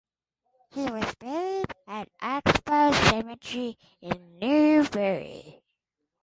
He 0.71 0.81
was 0.81 1.13
buried 1.19 1.67
at 1.87 2.09
Oxbow 2.23 2.91
Cemetery 3.11 3.77
in 4.01 4.39
Newbury. 4.39 5.61